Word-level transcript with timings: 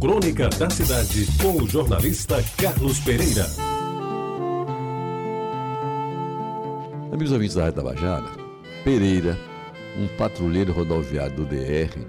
Crônica 0.00 0.48
da 0.48 0.70
Cidade, 0.70 1.26
com 1.42 1.62
o 1.62 1.68
jornalista 1.68 2.42
Carlos 2.56 2.98
Pereira. 3.00 3.44
Amigos 7.12 7.30
ouvintes 7.30 7.54
da 7.54 7.64
Rádio 7.64 7.82
Tabajara, 7.82 8.30
Pereira, 8.82 9.38
um 9.98 10.08
patrulheiro 10.16 10.72
rodoviário 10.72 11.36
do 11.36 11.44
DR, 11.44 12.00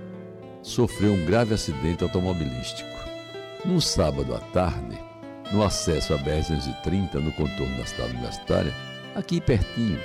sofreu 0.61 1.11
um 1.11 1.25
grave 1.25 1.53
acidente 1.53 2.01
automobilístico. 2.01 2.89
Num 3.65 3.81
sábado 3.81 4.33
à 4.33 4.39
tarde, 4.39 4.97
no 5.51 5.61
acesso 5.61 6.13
à 6.13 6.17
BR-230, 6.17 7.15
no 7.15 7.33
contorno 7.33 7.77
da 7.77 7.85
cidade 7.85 8.11
universitária, 8.11 8.73
aqui 9.13 9.41
pertinho, 9.41 9.99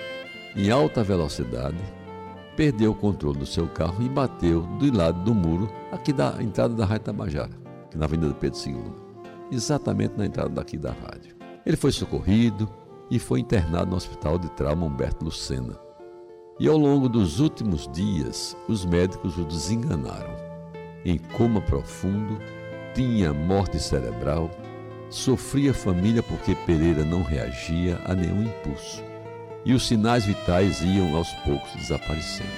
em 0.56 0.72
alta 0.72 1.04
velocidade, 1.04 1.78
perdeu 2.56 2.90
o 2.90 2.96
controle 2.96 3.38
do 3.38 3.46
seu 3.46 3.68
carro 3.68 4.02
e 4.02 4.08
bateu 4.08 4.62
do 4.62 4.92
lado 4.92 5.22
do 5.22 5.32
muro, 5.32 5.70
aqui 5.92 6.12
da 6.12 6.34
entrada 6.42 6.74
da 6.74 6.84
Rádio 6.84 7.04
Tabajara, 7.04 7.65
aqui 7.96 7.98
na 7.98 8.04
Avenida 8.04 8.34
Pedro 8.34 8.58
II, 8.66 8.92
exatamente 9.50 10.14
na 10.16 10.26
entrada 10.26 10.50
daqui 10.50 10.76
da 10.76 10.92
rádio. 10.92 11.34
Ele 11.64 11.76
foi 11.76 11.90
socorrido 11.90 12.68
e 13.10 13.18
foi 13.18 13.40
internado 13.40 13.90
no 13.90 13.96
Hospital 13.96 14.38
de 14.38 14.50
Trauma 14.50 14.86
Humberto 14.86 15.24
Lucena. 15.24 15.78
E 16.60 16.68
ao 16.68 16.76
longo 16.76 17.08
dos 17.08 17.40
últimos 17.40 17.88
dias, 17.88 18.56
os 18.68 18.84
médicos 18.84 19.36
o 19.36 19.44
desenganaram. 19.44 20.36
Em 21.04 21.18
coma 21.18 21.60
profundo, 21.60 22.38
tinha 22.94 23.32
morte 23.32 23.78
cerebral, 23.78 24.50
sofria 25.10 25.74
família 25.74 26.22
porque 26.22 26.54
Pereira 26.66 27.04
não 27.04 27.22
reagia 27.22 28.00
a 28.04 28.14
nenhum 28.14 28.42
impulso 28.42 29.02
e 29.64 29.74
os 29.74 29.86
sinais 29.86 30.24
vitais 30.24 30.80
iam 30.80 31.16
aos 31.16 31.28
poucos 31.44 31.72
desaparecendo. 31.74 32.48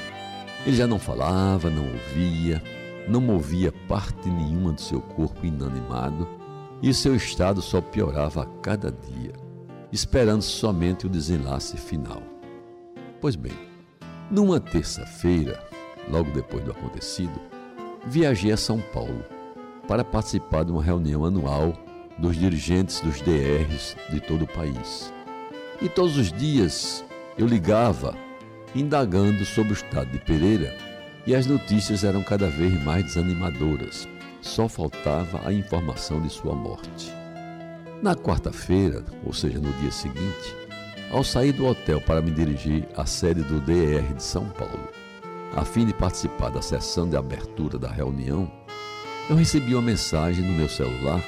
Ele 0.66 0.77
já 0.77 0.87
não 0.87 0.98
falava, 0.98 1.70
não 1.70 1.84
ouvia, 1.84 2.62
não 3.08 3.20
movia 3.20 3.72
parte 3.88 4.28
nenhuma 4.28 4.72
do 4.72 4.80
seu 4.80 5.00
corpo 5.00 5.46
inanimado 5.46 6.28
e 6.82 6.92
seu 6.92 7.16
estado 7.16 7.60
só 7.62 7.80
piorava 7.80 8.42
a 8.42 8.46
cada 8.60 8.92
dia, 8.92 9.32
esperando 9.90 10.42
somente 10.42 11.06
o 11.06 11.09
desenlace 11.09 11.76
final. 11.76 12.23
Pois 13.20 13.34
bem, 13.34 13.54
numa 14.30 14.60
terça-feira, 14.60 15.59
logo 16.09 16.30
depois 16.30 16.62
do 16.65 16.70
acontecido, 16.70 17.40
viajei 18.06 18.52
a 18.52 18.56
São 18.56 18.80
Paulo 18.92 19.24
para 19.88 20.04
participar 20.04 20.65
de 20.65 20.70
uma 20.70 20.82
reunião 20.82 21.24
anual 21.24 21.72
dos 22.18 22.37
dirigentes 22.37 23.00
dos 23.00 23.20
DRs 23.22 23.96
de 24.10 24.20
todo 24.20 24.43
o 24.43 24.48
país. 24.48 25.12
E 25.80 25.88
todos 25.88 26.16
os 26.16 26.32
dias 26.32 27.04
eu 27.37 27.46
ligava, 27.46 28.15
indagando 28.74 29.45
sobre 29.45 29.72
o 29.72 29.74
estado 29.74 30.10
de 30.10 30.18
Pereira, 30.18 30.76
e 31.29 31.34
as 31.34 31.45
notícias 31.45 32.04
eram 32.04 32.23
cada 32.23 32.48
vez 32.48 32.82
mais 32.82 33.04
desanimadoras. 33.04 34.09
Só 34.40 34.66
faltava 34.66 35.46
a 35.46 35.52
informação 35.52 36.23
de 36.23 36.30
sua 36.30 36.54
morte. 36.54 37.12
Na 38.02 38.15
quarta-feira, 38.16 39.04
ou 39.23 39.34
seja, 39.34 39.59
no 39.59 39.71
dia 39.74 39.90
seguinte, 39.90 40.56
ao 41.10 41.23
sair 41.23 41.52
do 41.52 41.66
hotel 41.66 42.01
para 42.01 42.23
me 42.23 42.30
dirigir 42.30 42.88
à 42.96 43.04
sede 43.04 43.43
do 43.43 43.60
DR 43.60 44.15
de 44.16 44.23
São 44.23 44.49
Paulo, 44.49 44.88
a 45.54 45.66
fim 45.66 45.84
de 45.84 45.93
participar 45.93 46.49
da 46.49 46.62
sessão 46.62 47.06
de 47.06 47.15
abertura 47.15 47.79
da 47.79 47.90
reunião, 47.90 48.51
eu 49.29 49.37
recebi 49.37 49.74
uma 49.74 49.82
mensagem 49.82 50.43
no 50.43 50.54
meu 50.54 50.68
celular 50.68 51.23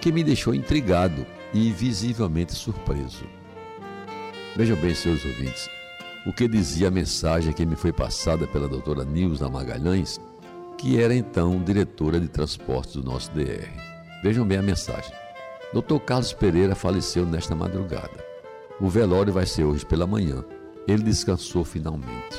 que 0.00 0.10
me 0.10 0.24
deixou 0.24 0.52
intrigado 0.52 1.24
e 1.54 1.70
visivelmente 1.70 2.54
surpreso. 2.54 3.24
Vejam 4.56 4.76
bem, 4.78 4.96
seus 4.96 5.24
ouvintes, 5.24 5.70
o 6.26 6.32
que 6.32 6.48
dizia 6.48 6.88
a 6.88 6.90
mensagem 6.90 7.52
que 7.52 7.64
me 7.64 7.76
foi 7.76 7.92
passada 7.92 8.46
pela 8.46 8.68
doutora 8.68 9.04
Nilza 9.04 9.48
Magalhães, 9.48 10.20
que 10.76 11.00
era 11.00 11.14
então 11.14 11.62
diretora 11.62 12.20
de 12.20 12.28
transportes 12.28 12.94
do 12.94 13.02
nosso 13.02 13.30
DR. 13.32 13.68
Vejam 14.22 14.46
bem 14.46 14.58
a 14.58 14.62
mensagem. 14.62 15.12
Dr. 15.72 15.98
Carlos 16.04 16.32
Pereira 16.32 16.74
faleceu 16.74 17.26
nesta 17.26 17.54
madrugada. 17.54 18.24
O 18.80 18.88
velório 18.88 19.32
vai 19.32 19.46
ser 19.46 19.64
hoje 19.64 19.84
pela 19.84 20.06
manhã. 20.06 20.44
Ele 20.86 21.02
descansou 21.02 21.64
finalmente. 21.64 22.36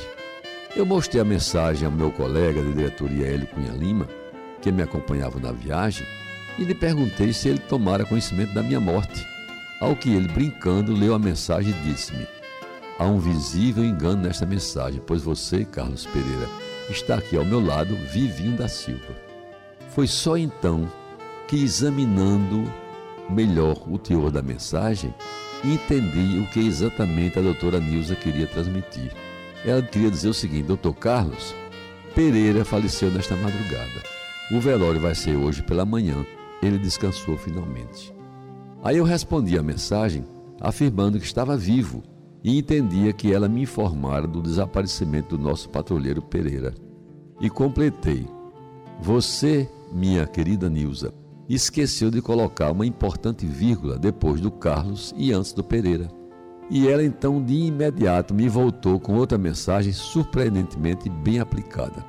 Eu 0.75 0.85
mostrei 0.85 1.21
a 1.21 1.25
mensagem 1.25 1.85
ao 1.85 1.91
meu 1.91 2.11
colega 2.11 2.61
de 2.61 2.73
diretoria 2.73 3.27
Hélio 3.27 3.47
Cunha 3.47 3.71
Lima, 3.71 4.07
que 4.61 4.71
me 4.71 4.81
acompanhava 4.81 5.39
na 5.39 5.51
viagem, 5.51 6.05
e 6.57 6.63
lhe 6.63 6.75
perguntei 6.75 7.33
se 7.33 7.49
ele 7.49 7.59
tomara 7.59 8.05
conhecimento 8.05 8.53
da 8.53 8.63
minha 8.63 8.79
morte 8.79 9.25
ao 9.79 9.95
que 9.95 10.09
ele, 10.09 10.27
brincando, 10.27 10.93
leu 10.93 11.13
a 11.13 11.19
mensagem 11.19 11.71
e 11.71 11.89
disse-me: 11.89 12.27
Há 12.99 13.05
um 13.05 13.17
visível 13.17 13.85
engano 13.85 14.23
nesta 14.23 14.45
mensagem, 14.45 15.01
pois 15.07 15.21
você, 15.21 15.63
Carlos 15.63 16.05
Pereira, 16.05 16.49
está 16.89 17.15
aqui 17.15 17.37
ao 17.37 17.45
meu 17.45 17.65
lado, 17.65 17.95
Vivinho 17.95 18.57
da 18.57 18.67
Silva. 18.67 19.15
Foi 19.91 20.05
só 20.05 20.37
então 20.37 20.85
que, 21.47 21.63
examinando 21.63 22.69
melhor 23.29 23.89
o 23.89 23.97
teor 23.97 24.29
da 24.29 24.41
mensagem, 24.41 25.15
entendi 25.63 26.39
o 26.39 26.47
que 26.47 26.59
exatamente 26.59 27.39
a 27.39 27.41
doutora 27.41 27.79
Nilza 27.79 28.15
queria 28.15 28.45
transmitir. 28.45 29.13
Ela 29.65 29.81
queria 29.81 30.11
dizer 30.11 30.27
o 30.27 30.33
seguinte: 30.33 30.63
Doutor 30.63 30.93
Carlos, 30.95 31.55
Pereira 32.13 32.65
faleceu 32.65 33.09
nesta 33.09 33.33
madrugada. 33.37 34.03
O 34.51 34.59
velório 34.59 34.99
vai 34.99 35.15
ser 35.15 35.37
hoje 35.37 35.63
pela 35.63 35.85
manhã. 35.85 36.25
Ele 36.61 36.77
descansou 36.77 37.37
finalmente. 37.37 38.13
Aí 38.83 38.97
eu 38.97 39.05
respondi 39.05 39.57
a 39.57 39.63
mensagem 39.63 40.25
afirmando 40.59 41.17
que 41.17 41.25
estava 41.25 41.55
vivo 41.55 42.03
e 42.43 42.57
entendia 42.57 43.13
que 43.13 43.33
ela 43.33 43.47
me 43.47 43.61
informara 43.61 44.27
do 44.27 44.41
desaparecimento 44.41 45.37
do 45.37 45.43
nosso 45.43 45.69
patrulheiro 45.69 46.21
Pereira. 46.21 46.73
E 47.39 47.49
completei: 47.49 48.25
Você, 49.01 49.69
minha 49.91 50.25
querida 50.25 50.69
Nilza, 50.69 51.13
esqueceu 51.47 52.11
de 52.11 52.21
colocar 52.21 52.71
uma 52.71 52.85
importante 52.85 53.45
vírgula 53.45 53.97
depois 53.97 54.39
do 54.39 54.51
Carlos 54.51 55.13
e 55.17 55.31
antes 55.33 55.53
do 55.53 55.63
Pereira. 55.63 56.09
E 56.69 56.87
ela 56.87 57.03
então 57.03 57.43
de 57.43 57.55
imediato 57.55 58.33
me 58.33 58.47
voltou 58.47 58.99
com 58.99 59.15
outra 59.15 59.37
mensagem 59.37 59.91
surpreendentemente 59.91 61.09
bem 61.09 61.39
aplicada. 61.39 62.05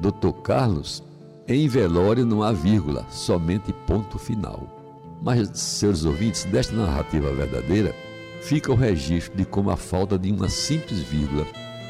Doutor 0.00 0.32
Carlos, 0.40 1.04
em 1.46 1.68
velório 1.68 2.24
não 2.24 2.42
há 2.42 2.52
vírgula, 2.52 3.04
somente 3.10 3.72
ponto 3.86 4.18
final. 4.18 4.78
Mas, 5.22 5.50
seus 5.52 6.06
ouvintes, 6.06 6.44
desta 6.44 6.74
narrativa 6.74 7.30
verdadeira, 7.34 7.94
fica 8.42 8.72
o 8.72 8.76
registro 8.76 9.36
de 9.36 9.44
como 9.44 9.70
a 9.70 9.76
falta 9.76 10.18
de 10.18 10.30
uma 10.32 10.48
simples 10.48 11.00
vírgula 11.00 11.46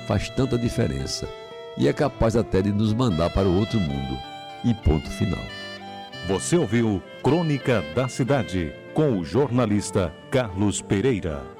faz 0.06 0.28
tanta 0.30 0.58
diferença 0.58 1.28
e 1.76 1.88
é 1.88 1.92
capaz 1.92 2.36
até 2.36 2.60
de 2.60 2.72
nos 2.72 2.92
mandar 2.92 3.30
para 3.30 3.48
o 3.48 3.56
outro 3.56 3.78
mundo. 3.78 4.18
E 4.64 4.74
ponto 4.74 5.08
final. 5.08 5.44
Você 6.28 6.56
ouviu 6.56 7.02
Crônica 7.22 7.82
da 7.94 8.08
Cidade 8.08 8.72
com 8.92 9.18
o 9.18 9.24
jornalista 9.24 10.12
Carlos 10.30 10.82
Pereira. 10.82 11.59